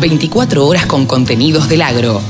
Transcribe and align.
24 0.00 0.66
horas 0.66 0.86
con 0.86 1.06
contenidos 1.06 1.68
del 1.68 1.82
agro. 1.82 2.20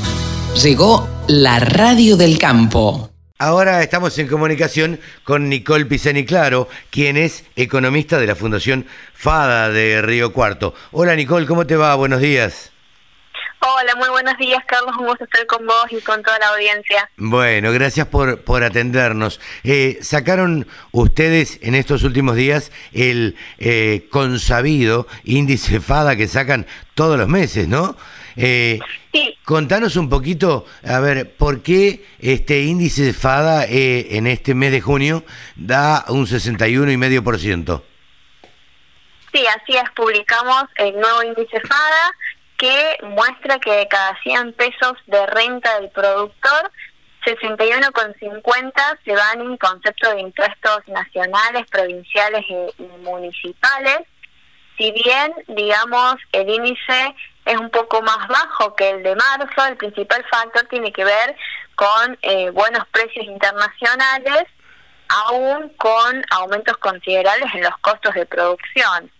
Llegó 0.61 1.07
la 1.27 1.59
radio 1.59 2.17
del 2.17 2.37
campo. 2.37 3.09
Ahora 3.39 3.83
estamos 3.83 4.17
en 4.17 4.27
comunicación 4.27 4.99
con 5.23 5.49
Nicole 5.49 5.85
Pisani 5.85 6.25
Claro, 6.25 6.69
quien 6.89 7.17
es 7.17 7.43
economista 7.55 8.19
de 8.19 8.27
la 8.27 8.35
Fundación 8.35 8.87
FADA 9.13 9.69
de 9.69 10.01
Río 10.01 10.33
Cuarto. 10.33 10.73
Hola 10.91 11.15
Nicole, 11.15 11.45
¿cómo 11.45 11.67
te 11.67 11.75
va? 11.75 11.93
Buenos 11.95 12.21
días. 12.21 12.71
Hola, 13.69 13.95
muy 13.95 14.07
buenos 14.07 14.37
días 14.37 14.63
Carlos, 14.65 14.95
un 14.97 15.07
gusto 15.07 15.25
estar 15.25 15.45
con 15.45 15.65
vos 15.65 15.87
y 15.91 15.99
con 15.99 16.23
toda 16.23 16.39
la 16.39 16.47
audiencia. 16.49 17.09
Bueno, 17.17 17.73
gracias 17.73 18.07
por, 18.07 18.41
por 18.41 18.63
atendernos. 18.63 19.41
Eh, 19.65 19.97
sacaron 20.01 20.65
ustedes 20.93 21.59
en 21.61 21.75
estos 21.75 22.03
últimos 22.03 22.37
días 22.37 22.71
el 22.93 23.35
eh, 23.57 24.07
consabido 24.09 25.05
índice 25.25 25.79
FADA 25.81 26.15
que 26.15 26.29
sacan 26.29 26.65
todos 26.93 27.19
los 27.19 27.27
meses, 27.27 27.67
¿no? 27.67 27.97
Eh, 28.37 28.79
sí. 29.11 29.37
Contanos 29.43 29.97
un 29.97 30.07
poquito, 30.07 30.65
a 30.85 31.01
ver, 31.01 31.35
¿por 31.35 31.61
qué 31.61 32.05
este 32.19 32.61
índice 32.61 33.01
de 33.01 33.13
FADA 33.13 33.65
eh, 33.65 34.15
en 34.15 34.27
este 34.27 34.55
mes 34.55 34.71
de 34.71 34.79
junio 34.79 35.25
da 35.57 36.05
un 36.07 36.25
61,5%? 36.25 37.81
Sí, 39.33 39.45
así 39.45 39.75
es, 39.75 39.89
publicamos 39.93 40.63
el 40.77 40.93
nuevo 40.93 41.21
índice 41.21 41.59
FADA 41.59 42.13
que 42.57 42.97
muestra 43.03 43.59
que 43.59 43.71
de 43.71 43.87
cada 43.87 44.17
100 44.23 44.53
pesos 44.53 44.93
de 45.05 45.25
renta 45.27 45.79
del 45.79 45.89
productor, 45.89 46.71
61,50 47.25 48.99
se 49.03 49.11
van 49.13 49.41
en 49.41 49.57
concepto 49.57 50.13
de 50.13 50.21
impuestos 50.21 50.87
nacionales, 50.87 51.67
provinciales 51.69 52.45
y 52.49 52.83
municipales. 53.03 53.99
Si 54.77 54.91
bien, 54.91 55.33
digamos, 55.47 56.15
el 56.31 56.49
índice 56.49 57.15
es 57.45 57.57
un 57.57 57.69
poco 57.69 58.01
más 58.01 58.27
bajo 58.27 58.75
que 58.75 58.89
el 58.89 59.03
de 59.03 59.15
marzo. 59.15 59.65
El 59.67 59.77
principal 59.77 60.23
factor 60.29 60.67
tiene 60.69 60.91
que 60.91 61.03
ver 61.03 61.35
con 61.75 62.17
eh, 62.21 62.49
buenos 62.51 62.87
precios 62.89 63.25
internacionales, 63.25 64.43
aún 65.07 65.69
con 65.77 66.23
aumentos 66.31 66.77
considerables 66.77 67.53
en 67.55 67.63
los 67.63 67.77
costos 67.79 68.13
de 68.13 68.25
producción. 68.25 69.11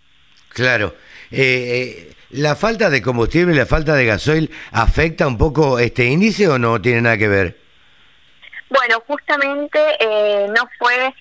Claro. 0.50 0.94
Eh, 1.30 2.08
eh, 2.08 2.14
¿La 2.30 2.56
falta 2.56 2.90
de 2.90 3.00
combustible, 3.00 3.54
la 3.54 3.66
falta 3.66 3.94
de 3.94 4.04
gasoil 4.04 4.50
afecta 4.72 5.26
un 5.26 5.38
poco 5.38 5.78
este 5.78 6.04
índice 6.04 6.46
o 6.48 6.58
no 6.58 6.80
tiene 6.80 7.00
nada 7.00 7.16
que 7.16 7.28
ver? 7.28 7.58
Bueno, 8.68 9.02
justamente 9.06 9.78
no 10.54 10.68
fue 10.78 11.14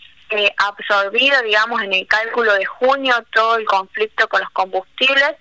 absorbido, 0.58 1.42
digamos, 1.44 1.82
en 1.82 1.94
el 1.94 2.06
cálculo 2.08 2.54
de 2.56 2.66
junio 2.66 3.16
todo 3.32 3.56
el 3.56 3.64
conflicto 3.64 4.28
con 4.28 4.42
los 4.42 4.50
combustibles, 4.50 5.36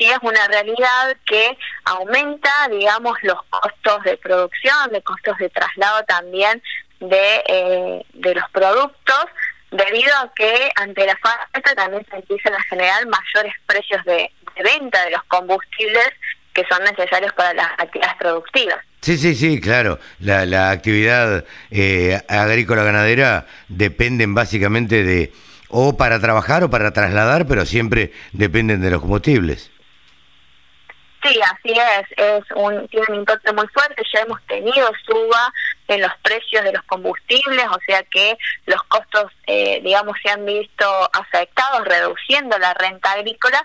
sí 0.00 0.06
es 0.06 0.18
una 0.22 0.48
realidad 0.48 1.14
que 1.26 1.58
aumenta, 1.84 2.50
digamos, 2.70 3.18
los 3.22 3.38
costos 3.50 4.02
de 4.04 4.16
producción, 4.16 4.90
de 4.90 5.02
costos 5.02 5.36
de 5.36 5.50
traslado 5.50 6.02
también 6.04 6.62
de, 7.00 7.42
eh, 7.46 8.06
de 8.14 8.34
los 8.34 8.44
productos, 8.50 9.24
debido 9.70 10.14
a 10.16 10.32
que 10.34 10.70
ante 10.76 11.06
la 11.06 11.16
falta 11.16 11.74
también 11.74 12.04
se 12.10 12.16
empiezan 12.16 12.54
a 12.54 12.62
generar 12.64 13.06
mayores 13.06 13.54
precios 13.66 14.04
de, 14.04 14.30
venta 14.62 15.04
de 15.04 15.12
los 15.12 15.22
combustibles 15.24 16.10
que 16.52 16.64
son 16.68 16.82
necesarios 16.84 17.32
para 17.34 17.54
las 17.54 17.70
actividades 17.78 18.16
productivas. 18.18 18.78
Sí, 19.00 19.16
sí, 19.16 19.34
sí, 19.34 19.60
claro. 19.60 19.98
La, 20.18 20.44
la 20.44 20.70
actividad 20.70 21.44
eh, 21.70 22.20
agrícola-ganadera 22.28 23.46
dependen 23.68 24.34
básicamente 24.34 25.02
de 25.04 25.32
o 25.68 25.96
para 25.96 26.20
trabajar 26.20 26.64
o 26.64 26.70
para 26.70 26.92
trasladar, 26.92 27.46
pero 27.46 27.64
siempre 27.64 28.12
dependen 28.32 28.82
de 28.82 28.90
los 28.90 29.00
combustibles. 29.00 29.70
Sí, 31.22 31.38
así 31.42 31.78
es, 31.78 32.06
es 32.16 32.44
un, 32.54 32.88
tiene 32.88 33.06
un 33.10 33.16
impacto 33.16 33.52
muy 33.52 33.66
fuerte, 33.68 34.02
ya 34.12 34.20
hemos 34.20 34.40
tenido 34.46 34.90
suba 35.04 35.52
en 35.88 36.00
los 36.00 36.12
precios 36.22 36.64
de 36.64 36.72
los 36.72 36.82
combustibles, 36.84 37.66
o 37.70 37.78
sea 37.84 38.02
que 38.04 38.38
los 38.64 38.82
costos, 38.84 39.30
eh, 39.46 39.80
digamos, 39.82 40.16
se 40.22 40.30
han 40.30 40.46
visto 40.46 40.86
afectados, 41.12 41.84
reduciendo 41.84 42.58
la 42.58 42.72
renta 42.72 43.12
agrícola, 43.12 43.62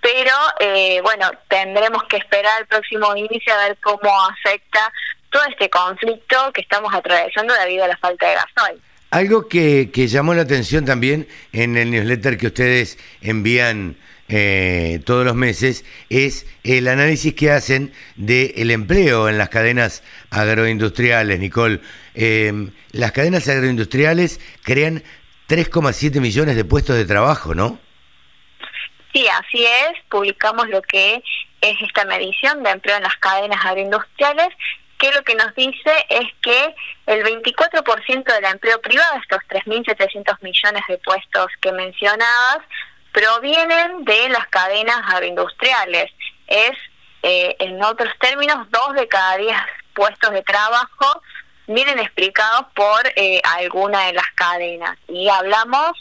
pero 0.00 0.32
eh, 0.58 1.00
bueno, 1.02 1.30
tendremos 1.48 2.02
que 2.04 2.16
esperar 2.16 2.60
el 2.60 2.66
próximo 2.66 3.14
inicio 3.14 3.54
a 3.54 3.68
ver 3.68 3.76
cómo 3.80 4.10
afecta 4.26 4.92
todo 5.30 5.42
este 5.48 5.70
conflicto 5.70 6.52
que 6.52 6.62
estamos 6.62 6.92
atravesando 6.92 7.54
debido 7.54 7.84
a 7.84 7.88
la 7.88 7.96
falta 7.98 8.28
de 8.28 8.34
gasoil. 8.34 8.82
Algo 9.10 9.46
que, 9.48 9.90
que 9.92 10.08
llamó 10.08 10.34
la 10.34 10.42
atención 10.42 10.84
también 10.84 11.28
en 11.52 11.76
el 11.76 11.92
newsletter 11.92 12.36
que 12.36 12.48
ustedes 12.48 12.98
envían 13.20 13.96
eh, 14.28 15.00
todos 15.04 15.24
los 15.24 15.34
meses 15.34 15.84
es 16.10 16.46
el 16.64 16.88
análisis 16.88 17.34
que 17.34 17.50
hacen 17.50 17.92
del 18.16 18.70
empleo 18.70 19.28
en 19.28 19.38
las 19.38 19.48
cadenas 19.48 20.02
agroindustriales, 20.30 21.38
Nicole. 21.38 21.80
Eh, 22.14 22.70
las 22.92 23.12
cadenas 23.12 23.48
agroindustriales 23.48 24.40
crean 24.62 25.02
3,7 25.48 26.20
millones 26.20 26.56
de 26.56 26.64
puestos 26.64 26.96
de 26.96 27.04
trabajo, 27.04 27.54
¿no? 27.54 27.78
Sí, 29.12 29.26
así 29.28 29.64
es. 29.64 29.92
Publicamos 30.10 30.68
lo 30.68 30.82
que 30.82 31.22
es 31.60 31.82
esta 31.82 32.04
medición 32.04 32.62
de 32.62 32.70
empleo 32.70 32.96
en 32.96 33.02
las 33.02 33.16
cadenas 33.16 33.64
agroindustriales 33.64 34.48
que 34.98 35.12
lo 35.12 35.22
que 35.22 35.34
nos 35.34 35.54
dice 35.54 35.92
es 36.08 36.26
que 36.40 36.74
el 37.06 37.22
24% 37.22 38.24
del 38.24 38.44
empleo 38.44 38.80
privado, 38.80 39.18
estos 39.20 39.40
3.700 39.48 40.38
millones 40.42 40.82
de 40.88 40.98
puestos 40.98 41.48
que 41.60 41.72
mencionabas, 41.72 42.58
provienen 43.16 44.04
de 44.04 44.28
las 44.28 44.46
cadenas 44.48 45.00
agroindustriales. 45.06 46.12
Es, 46.46 46.72
eh, 47.22 47.56
en 47.60 47.82
otros 47.82 48.12
términos, 48.20 48.70
dos 48.70 48.92
de 48.94 49.08
cada 49.08 49.38
diez 49.38 49.56
puestos 49.94 50.30
de 50.32 50.42
trabajo 50.42 51.22
vienen 51.66 51.98
explicados 51.98 52.66
por 52.74 53.00
eh, 53.16 53.40
alguna 53.58 54.08
de 54.08 54.12
las 54.12 54.26
cadenas. 54.34 54.98
Y 55.08 55.30
hablamos 55.30 55.92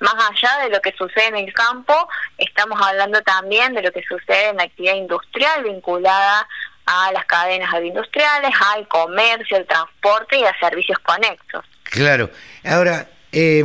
más 0.00 0.14
allá 0.14 0.64
de 0.64 0.70
lo 0.70 0.80
que 0.80 0.94
sucede 0.96 1.26
en 1.26 1.36
el 1.36 1.52
campo, 1.52 2.08
estamos 2.38 2.80
hablando 2.80 3.20
también 3.20 3.74
de 3.74 3.82
lo 3.82 3.92
que 3.92 4.02
sucede 4.02 4.48
en 4.48 4.56
la 4.56 4.64
actividad 4.64 4.94
industrial 4.94 5.64
vinculada 5.64 6.48
a 6.86 7.12
las 7.12 7.26
cadenas 7.26 7.72
agroindustriales, 7.72 8.50
al 8.74 8.88
comercio, 8.88 9.58
al 9.58 9.66
transporte 9.66 10.38
y 10.38 10.44
a 10.44 10.58
servicios 10.58 10.98
conexos. 11.00 11.64
Claro. 11.84 12.30
Ahora, 12.64 13.06
eh, 13.30 13.62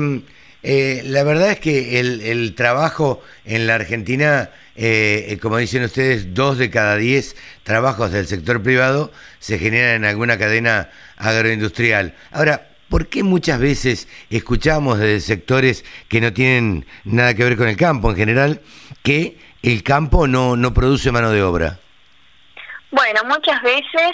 eh, 0.64 1.02
la 1.06 1.24
verdad 1.24 1.52
es 1.52 1.60
que 1.60 2.00
el, 2.00 2.56
trabajo 2.56 3.22
en 3.46 3.68
la 3.68 3.76
Argentina, 3.76 4.50
eh, 4.76 5.28
eh, 5.30 5.38
como 5.40 5.58
dicen 5.58 5.84
ustedes, 5.84 6.34
dos 6.34 6.58
de 6.58 6.70
cada 6.70 6.98
diez 6.98 7.36
trabajos 7.64 8.12
del 8.12 8.28
sector 8.28 8.62
privado 8.64 9.12
se 9.40 9.60
generan 9.60 9.96
en 9.96 10.06
alguna 10.06 10.38
cadena 10.38 10.90
agroindustrial. 11.18 12.16
Ahora, 12.32 12.70
¿por 12.90 13.08
qué 13.08 13.24
muchas 13.24 13.60
veces 13.60 14.08
escuchamos 14.30 15.00
de 15.00 15.20
sectores 15.20 15.86
que 16.08 16.22
no 16.22 16.34
tienen 16.34 16.86
nada 17.04 17.34
que 17.34 17.44
ver 17.44 17.58
con 17.58 17.68
el 17.68 17.78
campo 17.78 18.10
en 18.10 18.18
general 18.18 18.62
que 19.04 19.38
el 19.62 19.84
campo 19.84 20.28
no, 20.28 20.56
no 20.56 20.74
produce 20.74 21.12
mano 21.12 21.32
de 21.32 21.44
obra? 21.44 21.80
Bueno, 22.90 23.22
muchas 23.26 23.62
veces 23.62 24.12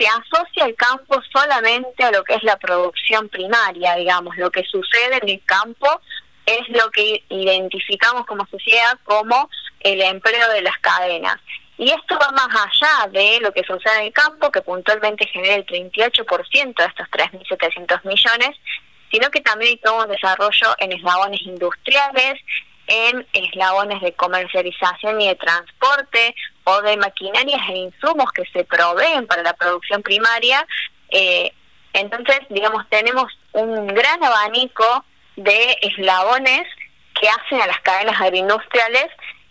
se 0.00 0.06
asocia 0.06 0.64
el 0.64 0.74
campo 0.76 1.20
solamente 1.30 2.02
a 2.02 2.10
lo 2.10 2.24
que 2.24 2.34
es 2.34 2.42
la 2.42 2.56
producción 2.56 3.28
primaria, 3.28 3.96
digamos, 3.96 4.34
lo 4.38 4.50
que 4.50 4.64
sucede 4.64 5.18
en 5.20 5.28
el 5.28 5.44
campo 5.44 6.00
es 6.46 6.66
lo 6.70 6.90
que 6.90 7.22
identificamos 7.28 8.24
como 8.24 8.46
sociedad 8.46 8.98
como 9.04 9.50
el 9.80 10.00
empleo 10.00 10.48
de 10.52 10.62
las 10.62 10.78
cadenas. 10.78 11.36
Y 11.76 11.90
esto 11.90 12.18
va 12.18 12.30
más 12.32 12.48
allá 12.48 13.08
de 13.10 13.40
lo 13.40 13.52
que 13.52 13.62
sucede 13.62 13.98
en 13.98 14.06
el 14.06 14.12
campo, 14.12 14.50
que 14.50 14.62
puntualmente 14.62 15.26
genera 15.26 15.56
el 15.56 15.66
38% 15.66 16.74
de 16.74 16.84
estos 16.84 17.06
3.700 17.08 18.04
millones, 18.04 18.56
sino 19.10 19.30
que 19.30 19.40
también 19.40 19.72
hay 19.72 19.76
todo 19.78 20.04
un 20.04 20.10
desarrollo 20.10 20.74
en 20.78 20.92
eslabones 20.92 21.42
industriales, 21.42 22.40
en 22.86 23.26
eslabones 23.32 24.00
de 24.00 24.12
comercialización 24.14 25.20
y 25.20 25.28
de 25.28 25.36
transporte 25.36 26.34
de 26.82 26.96
maquinarias 26.96 27.60
e 27.68 27.78
insumos 27.78 28.30
que 28.32 28.44
se 28.52 28.64
proveen 28.64 29.26
para 29.26 29.42
la 29.42 29.54
producción 29.54 30.02
primaria. 30.02 30.66
Eh, 31.10 31.52
entonces, 31.92 32.38
digamos, 32.50 32.88
tenemos 32.88 33.26
un 33.52 33.88
gran 33.88 34.22
abanico 34.22 35.04
de 35.36 35.76
eslabones 35.82 36.66
que 37.20 37.28
hacen 37.28 37.60
a 37.60 37.66
las 37.66 37.80
cadenas 37.80 38.20
agroindustriales 38.20 39.08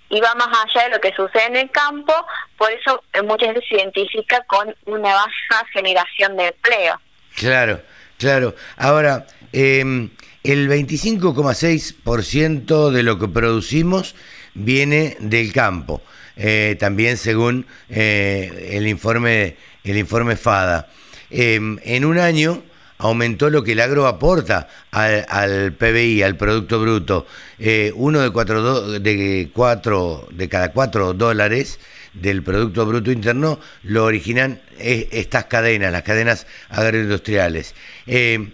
y 0.10 0.22
va 0.22 0.34
más 0.36 0.48
allá 0.48 0.86
de 0.86 0.90
lo 0.90 1.02
que 1.02 1.14
sucede 1.14 1.48
en 1.48 1.56
el 1.56 1.72
campo, 1.72 2.14
por 2.58 2.70
eso 2.72 3.04
muchas 3.24 3.50
veces 3.50 3.66
se 3.70 3.76
identifica 3.76 4.44
con 4.46 4.76
una 4.86 5.14
baja 5.14 5.66
generación 5.72 6.36
de 6.36 6.48
empleo. 6.48 7.00
Claro, 7.36 7.80
claro. 8.18 8.56
Ahora, 8.78 9.28
eh, 9.54 10.10
el 10.44 10.70
25,6% 10.70 12.90
de 12.90 13.04
lo 13.04 13.20
que 13.20 13.28
producimos 13.28 14.16
viene 14.54 15.18
del 15.20 15.52
campo, 15.54 16.02
eh, 16.40 16.78
también 16.80 17.18
según 17.18 17.66
eh, 17.90 18.72
el 18.72 18.88
informe 18.88 19.58
el 19.84 19.98
informe 19.98 20.36
FADA. 20.36 20.88
Em, 21.30 21.78
en 21.84 22.06
un 22.06 22.18
año 22.18 22.64
aumentó 22.98 23.50
lo 23.50 23.64
que 23.64 23.74
el 23.74 23.80
agro 23.82 24.08
aporta 24.08 24.68
al, 24.92 25.74
PBI, 25.74 26.24
al 26.24 26.38
Producto 26.38 26.80
Bruto. 26.80 27.28
Eh, 27.58 27.92
uno 27.96 28.22
de, 28.22 28.30
cuatro 28.32 29.00
de, 29.00 29.50
cuatro, 29.54 30.28
de 30.32 30.50
cada 30.50 30.72
cuatro 30.72 31.14
dólares 31.14 31.80
del 32.14 32.42
Producto 32.42 32.86
Bruto 32.86 33.12
Interno 33.12 33.60
lo 33.84 34.06
originan 34.06 34.62
estas 34.80 35.46
cadenas, 35.46 35.92
las 35.92 36.04
cadenas 36.04 36.48
agroindustriales. 36.70 37.76
Eh, 38.08 38.50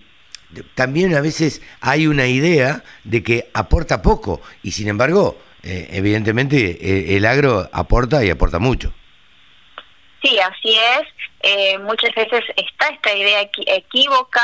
también 0.74 1.16
a 1.16 1.22
veces 1.22 1.62
hay 1.82 2.08
una 2.08 2.28
idea 2.28 2.84
de 3.04 3.24
que 3.24 3.50
aporta 3.54 4.02
poco 4.02 4.42
y 4.64 4.72
sin 4.72 4.88
embargo, 4.88 5.38
evidentemente 5.66 7.16
el 7.16 7.26
agro 7.26 7.68
aporta 7.74 8.24
y 8.24 8.30
aporta 8.30 8.60
mucho. 8.60 8.94
Sí, 10.24 10.40
así 10.40 10.78
es. 10.78 11.80
muchas 11.82 12.14
veces 12.16 12.44
está 12.56 12.88
esta 12.88 13.14
idea 13.14 13.42
equívoca 13.68 14.42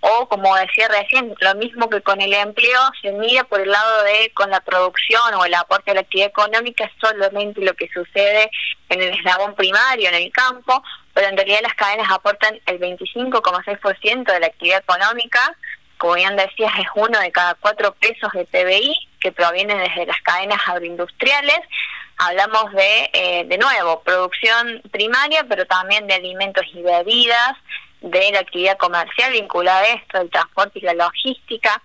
o 0.00 0.26
como 0.28 0.56
decía 0.56 0.88
recién, 0.88 1.34
lo 1.38 1.54
mismo 1.56 1.88
que 1.90 2.00
con 2.00 2.20
el 2.20 2.32
empleo, 2.32 2.80
se 3.02 3.12
mira 3.12 3.44
por 3.44 3.60
el 3.60 3.70
lado 3.70 4.02
de 4.04 4.32
con 4.34 4.50
la 4.50 4.60
producción 4.60 5.34
o 5.34 5.44
el 5.44 5.54
aporte 5.54 5.90
a 5.90 5.94
la 5.94 6.00
actividad 6.00 6.28
económica 6.28 6.90
solamente 7.00 7.60
lo 7.60 7.74
que 7.74 7.88
sucede 7.92 8.50
en 8.88 9.02
el 9.02 9.10
eslabón 9.10 9.54
primario, 9.54 10.08
en 10.08 10.14
el 10.14 10.32
campo, 10.32 10.82
pero 11.12 11.28
en 11.28 11.36
realidad 11.36 11.60
las 11.62 11.74
cadenas 11.74 12.10
aportan 12.10 12.58
el 12.66 12.80
25,6% 12.80 14.32
de 14.32 14.40
la 14.40 14.46
actividad 14.46 14.80
económica, 14.80 15.54
como 15.98 16.14
bien 16.14 16.34
decías, 16.34 16.72
es 16.78 16.86
uno 16.94 17.20
de 17.20 17.30
cada 17.30 17.54
cuatro 17.56 17.94
pesos 18.00 18.32
de 18.32 18.46
PBI 18.46 19.09
que 19.20 19.32
provienen 19.32 19.78
desde 19.78 20.06
las 20.06 20.20
cadenas 20.22 20.60
agroindustriales. 20.66 21.60
Hablamos 22.16 22.72
de, 22.72 23.10
eh, 23.12 23.44
de 23.46 23.58
nuevo, 23.58 24.02
producción 24.02 24.82
primaria, 24.90 25.44
pero 25.48 25.66
también 25.66 26.06
de 26.06 26.14
alimentos 26.14 26.64
y 26.74 26.82
bebidas, 26.82 27.56
de 28.00 28.30
la 28.32 28.40
actividad 28.40 28.78
comercial 28.78 29.32
vinculada 29.32 29.80
a 29.80 29.92
esto, 29.94 30.20
el 30.20 30.30
transporte 30.30 30.78
y 30.78 30.82
la 30.82 30.94
logística, 30.94 31.82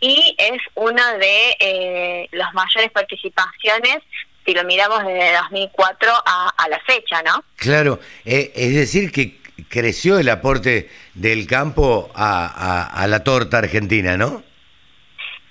y 0.00 0.34
es 0.38 0.60
una 0.74 1.14
de 1.18 1.56
eh, 1.60 2.28
las 2.32 2.52
mayores 2.54 2.90
participaciones 2.90 3.98
si 4.46 4.54
lo 4.54 4.64
miramos 4.64 5.04
desde 5.04 5.34
2004 5.34 6.10
a, 6.24 6.48
a 6.56 6.68
la 6.68 6.80
fecha, 6.80 7.22
¿no? 7.22 7.44
Claro, 7.56 8.00
eh, 8.24 8.50
es 8.54 8.74
decir 8.74 9.12
que 9.12 9.38
creció 9.68 10.18
el 10.18 10.30
aporte 10.30 10.88
del 11.14 11.46
campo 11.46 12.10
a, 12.14 12.86
a 12.86 13.06
la 13.06 13.22
torta 13.22 13.58
argentina, 13.58 14.16
¿no? 14.16 14.42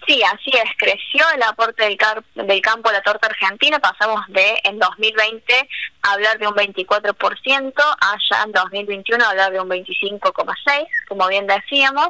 Sí, 0.09 0.23
así 0.23 0.49
es, 0.49 0.71
creció 0.75 1.23
el 1.35 1.43
aporte 1.43 1.83
del, 1.83 2.61
campo 2.61 2.89
a 2.89 2.93
la 2.93 3.03
torta 3.03 3.27
argentina, 3.27 3.77
pasamos 3.77 4.25
de 4.29 4.59
en 4.63 4.79
2020 4.79 5.69
a 6.01 6.13
hablar 6.13 6.39
de 6.39 6.47
un 6.47 6.55
24%, 6.55 7.73
allá 7.75 8.43
en 8.43 8.51
2021 8.51 9.23
a 9.23 9.29
hablar 9.29 9.51
de 9.51 9.59
un 9.59 9.69
25,6%, 9.69 10.87
como 11.07 11.27
bien 11.27 11.45
decíamos, 11.45 12.07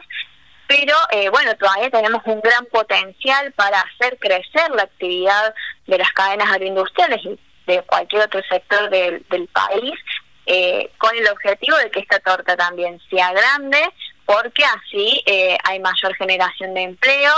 pero 0.65 0.95
eh, 1.11 1.27
bueno, 1.27 1.53
todavía 1.57 1.89
tenemos 1.89 2.21
un 2.23 2.39
gran 2.39 2.65
potencial 2.67 3.51
para 3.51 3.81
hacer 3.81 4.17
crecer 4.17 4.71
la 4.73 4.83
actividad 4.83 5.53
de 5.85 5.97
las 5.97 6.13
cadenas 6.13 6.49
agroindustriales 6.53 7.19
y 7.25 7.37
de 7.67 7.81
cualquier 7.81 8.21
otro 8.21 8.41
sector 8.49 8.89
del, 8.89 9.49
país, 9.51 9.99
eh, 10.45 10.89
con 10.97 11.13
el 11.17 11.27
objetivo 11.27 11.75
de 11.75 11.91
que 11.91 11.99
esta 11.99 12.19
torta 12.19 12.55
también 12.55 12.97
sea 13.09 13.33
grande, 13.33 13.83
porque 14.25 14.63
así 14.63 15.21
eh, 15.25 15.57
hay 15.65 15.79
mayor 15.79 16.15
generación 16.15 16.73
de 16.75 16.83
empleo, 16.83 17.33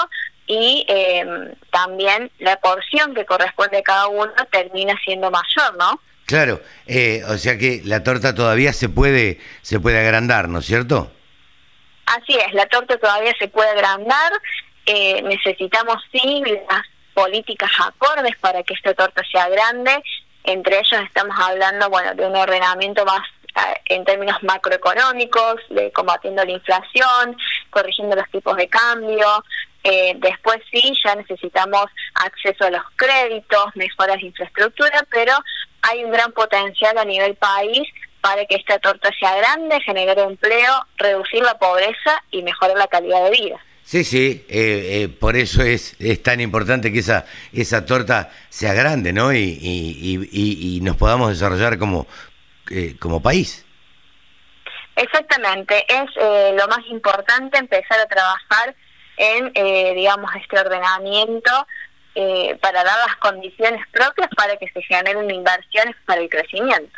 y 0.47 0.85
eh, 0.87 1.25
también 1.71 2.31
la 2.39 2.57
porción 2.59 3.13
que 3.13 3.25
corresponde 3.25 3.77
a 3.77 3.83
cada 3.83 4.07
uno 4.07 4.33
termina 4.51 4.95
siendo 5.03 5.31
mayor, 5.31 5.77
¿no? 5.77 5.99
Claro, 6.25 6.61
eh, 6.87 7.23
o 7.27 7.37
sea 7.37 7.57
que 7.57 7.81
la 7.83 8.03
torta 8.03 8.33
todavía 8.33 8.73
se 8.73 8.89
puede 8.89 9.39
se 9.61 9.79
puede 9.79 9.99
agrandar, 9.99 10.49
¿no 10.49 10.59
es 10.59 10.65
cierto? 10.65 11.11
Así 12.05 12.35
es, 12.35 12.53
la 12.53 12.65
torta 12.67 12.97
todavía 12.97 13.33
se 13.39 13.47
puede 13.47 13.69
agrandar. 13.69 14.31
Eh, 14.85 15.21
necesitamos 15.23 15.97
sí 16.11 16.43
las 16.69 16.85
políticas 17.13 17.71
acordes 17.79 18.35
para 18.37 18.63
que 18.63 18.73
esta 18.73 18.93
torta 18.93 19.21
sea 19.31 19.49
grande. 19.49 19.91
Entre 20.43 20.79
ellos 20.79 21.01
estamos 21.05 21.35
hablando, 21.39 21.89
bueno, 21.89 22.15
de 22.15 22.25
un 22.25 22.35
ordenamiento 22.35 23.05
más 23.05 23.21
en 23.85 24.05
términos 24.05 24.41
macroeconómicos, 24.43 25.55
de 25.69 25.91
combatiendo 25.91 26.43
la 26.43 26.51
inflación, 26.51 27.37
corrigiendo 27.69 28.15
los 28.15 28.29
tipos 28.29 28.55
de 28.55 28.67
cambio, 28.67 29.43
eh, 29.83 30.13
después 30.17 30.59
sí, 30.71 30.93
ya 31.03 31.15
necesitamos 31.15 31.85
acceso 32.13 32.65
a 32.65 32.69
los 32.69 32.83
créditos, 32.95 33.75
mejoras 33.75 34.17
de 34.17 34.27
infraestructura, 34.27 35.05
pero 35.09 35.33
hay 35.81 36.03
un 36.03 36.11
gran 36.11 36.31
potencial 36.33 36.97
a 36.97 37.05
nivel 37.05 37.35
país 37.35 37.87
para 38.21 38.45
que 38.45 38.55
esta 38.55 38.77
torta 38.77 39.09
sea 39.19 39.35
grande, 39.35 39.81
generar 39.81 40.19
empleo, 40.19 40.85
reducir 40.97 41.41
la 41.41 41.57
pobreza 41.57 42.23
y 42.29 42.43
mejorar 42.43 42.77
la 42.77 42.87
calidad 42.87 43.23
de 43.23 43.31
vida. 43.31 43.59
Sí, 43.83 44.03
sí, 44.03 44.45
eh, 44.47 45.03
eh, 45.03 45.09
por 45.09 45.35
eso 45.35 45.63
es, 45.63 45.99
es 45.99 46.21
tan 46.21 46.39
importante 46.39 46.93
que 46.93 46.99
esa, 46.99 47.25
esa 47.51 47.83
torta 47.83 48.29
sea 48.49 48.73
grande, 48.73 49.11
¿no? 49.11 49.33
Y, 49.33 49.39
y, 49.39 50.29
y, 50.77 50.81
nos 50.81 50.95
podamos 50.97 51.29
desarrollar 51.29 51.79
como, 51.79 52.05
como 52.99 53.21
país. 53.21 53.65
Exactamente, 54.95 55.83
es 55.89 56.09
lo 56.55 56.67
más 56.67 56.85
importante 56.89 57.57
empezar 57.57 57.99
a 57.99 58.05
trabajar 58.05 58.75
en, 59.21 59.51
eh, 59.53 59.93
digamos, 59.95 60.31
este 60.35 60.59
ordenamiento 60.59 61.51
eh, 62.15 62.57
para 62.59 62.83
dar 62.83 62.97
las 63.07 63.15
condiciones 63.17 63.81
propias 63.91 64.29
para 64.35 64.57
que 64.57 64.67
se 64.69 64.81
generen 64.81 65.29
inversiones 65.29 65.95
para 66.05 66.21
el 66.21 66.29
crecimiento. 66.29 66.91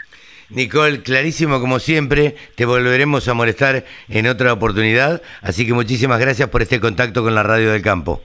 Nicole, 0.50 1.04
clarísimo 1.04 1.60
como 1.60 1.80
siempre, 1.80 2.36
te 2.56 2.66
volveremos 2.66 3.28
a 3.28 3.34
molestar 3.34 3.84
en 4.08 4.28
otra 4.28 4.54
oportunidad, 4.54 5.22
así 5.42 5.68
que 5.68 5.74
muchísimas 5.74 6.20
gracias 6.20 6.50
por 6.50 6.62
este 6.62 6.80
contacto 6.80 7.24
con 7.24 7.36
la 7.36 7.44
Radio 7.44 7.72
del 7.74 7.82
Campo. 7.82 8.22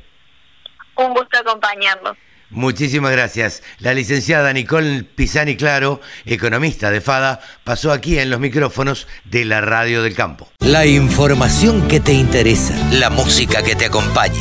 Un 0.96 1.14
gusto 1.14 1.38
acompañarnos. 1.38 2.16
Muchísimas 2.50 3.12
gracias. 3.12 3.62
La 3.78 3.94
licenciada 3.94 4.52
Nicole 4.52 5.04
Pisani 5.04 5.56
Claro, 5.56 6.00
economista 6.24 6.90
de 6.90 7.00
FADA, 7.00 7.38
pasó 7.64 7.92
aquí 7.92 8.18
en 8.18 8.28
los 8.30 8.40
micrófonos 8.40 9.06
de 9.24 9.44
la 9.44 9.60
Radio 9.60 10.02
del 10.02 10.14
Campo. 10.14 10.48
La 10.60 10.86
información 10.86 11.86
que 11.88 12.00
te 12.00 12.14
interesa, 12.14 12.74
la 12.92 13.10
música 13.10 13.62
que 13.62 13.76
te 13.76 13.84
acompaña. 13.86 14.40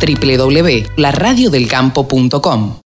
www.laradiodelcampo.com 0.00 2.80